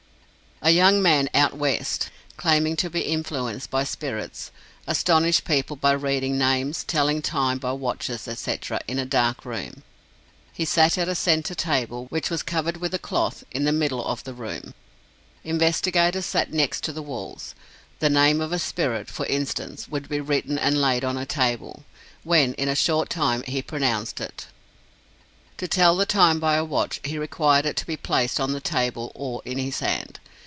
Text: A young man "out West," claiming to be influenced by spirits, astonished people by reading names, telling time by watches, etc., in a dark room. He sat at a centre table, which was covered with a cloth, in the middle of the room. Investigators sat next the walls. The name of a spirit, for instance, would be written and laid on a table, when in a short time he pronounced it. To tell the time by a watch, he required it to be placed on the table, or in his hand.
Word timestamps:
A 0.63 0.69
young 0.69 1.01
man 1.01 1.27
"out 1.33 1.55
West," 1.57 2.11
claiming 2.37 2.75
to 2.75 2.89
be 2.91 3.01
influenced 3.01 3.71
by 3.71 3.83
spirits, 3.83 4.51
astonished 4.85 5.43
people 5.43 5.75
by 5.75 5.91
reading 5.93 6.37
names, 6.37 6.83
telling 6.83 7.23
time 7.23 7.57
by 7.57 7.71
watches, 7.71 8.27
etc., 8.27 8.79
in 8.87 8.99
a 8.99 9.03
dark 9.05 9.43
room. 9.43 9.81
He 10.53 10.63
sat 10.65 10.99
at 10.99 11.09
a 11.09 11.15
centre 11.15 11.55
table, 11.55 12.05
which 12.09 12.29
was 12.29 12.43
covered 12.43 12.77
with 12.77 12.93
a 12.93 12.99
cloth, 12.99 13.43
in 13.51 13.63
the 13.63 13.71
middle 13.71 14.05
of 14.05 14.23
the 14.23 14.35
room. 14.35 14.75
Investigators 15.43 16.27
sat 16.27 16.53
next 16.53 16.85
the 16.93 17.01
walls. 17.01 17.55
The 17.97 18.11
name 18.11 18.39
of 18.39 18.51
a 18.53 18.59
spirit, 18.59 19.09
for 19.09 19.25
instance, 19.25 19.87
would 19.87 20.07
be 20.09 20.21
written 20.21 20.59
and 20.59 20.79
laid 20.79 21.03
on 21.03 21.17
a 21.17 21.25
table, 21.25 21.85
when 22.23 22.53
in 22.53 22.69
a 22.69 22.75
short 22.75 23.09
time 23.09 23.41
he 23.47 23.63
pronounced 23.63 24.21
it. 24.21 24.45
To 25.57 25.67
tell 25.67 25.95
the 25.95 26.05
time 26.05 26.39
by 26.39 26.53
a 26.53 26.63
watch, 26.63 26.99
he 27.03 27.17
required 27.17 27.65
it 27.65 27.77
to 27.77 27.87
be 27.87 27.97
placed 27.97 28.39
on 28.39 28.51
the 28.51 28.61
table, 28.61 29.11
or 29.15 29.41
in 29.43 29.57
his 29.57 29.79
hand. 29.79 30.19